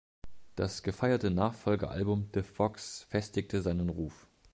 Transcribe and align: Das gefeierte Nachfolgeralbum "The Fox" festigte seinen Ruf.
Das 0.55 0.81
gefeierte 0.81 1.29
Nachfolgeralbum 1.29 2.31
"The 2.33 2.41
Fox" 2.41 3.03
festigte 3.11 3.61
seinen 3.61 3.89
Ruf. 3.89 4.25